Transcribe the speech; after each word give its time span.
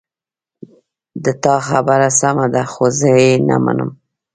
د 1.23 1.25
تا 1.43 1.55
خبره 1.67 2.09
سمه 2.19 2.45
ده 2.53 2.63
خو 2.71 2.85
زه 2.99 3.09
یې 3.21 3.33
نه 3.47 3.57
منم 3.63 3.89